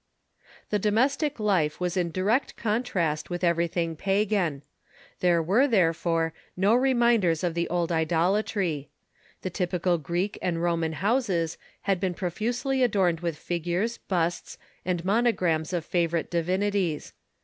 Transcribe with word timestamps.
The 0.71 0.79
domestic 0.79 1.39
life 1.39 1.79
was 1.79 1.95
in 1.95 2.09
direct 2.09 2.55
contrast 2.57 3.29
with 3.29 3.43
everything 3.43 3.95
pagan. 3.95 4.63
There 5.19 5.43
were, 5.43 5.67
therefore, 5.67 6.33
no 6.57 6.73
reminders 6.73 7.43
of 7.43 7.53
the 7.53 7.69
old 7.69 7.91
idola 7.91 8.41
try. 8.41 8.87
The 9.43 9.51
typical 9.51 9.99
Greek 9.99 10.39
and 10.41 10.59
Roman 10.59 10.93
houses 10.93 11.59
had 11.81 11.99
been 11.99 12.13
"^"ufe*"^ 12.15 12.17
profusely 12.17 12.81
adorned 12.81 13.19
with 13.19 13.37
figures, 13.37 13.99
busts, 13.99 14.57
and 14.83 15.05
monograms 15.05 15.71
of 15.71 15.85
favorite 15.85 16.31
divinities. 16.31 17.13